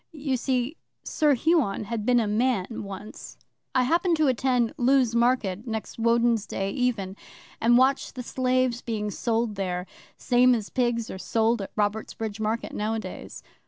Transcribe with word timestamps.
You 0.13 0.35
see, 0.35 0.77
Sir 1.03 1.35
Huon 1.35 1.83
had 1.83 2.07
been 2.07 2.19
a 2.19 2.25
man 2.25 2.65
once. 2.83 3.37
'I 3.75 3.83
happened 3.83 4.17
to 4.17 4.27
attend 4.29 4.73
Lewes 4.75 5.13
Market 5.13 5.67
next 5.67 5.99
Woden's 5.99 6.47
Day 6.47 6.71
even, 6.71 7.15
and 7.61 7.77
watched 7.77 8.15
the 8.15 8.23
slaves 8.23 8.81
being 8.81 9.11
sold 9.11 9.53
there 9.53 9.85
same 10.17 10.55
as 10.55 10.71
pigs 10.71 11.11
are 11.11 11.19
sold 11.19 11.61
at 11.61 11.75
Robertsbridge 11.75 12.39
Market 12.39 12.73
nowadays. 12.73 13.43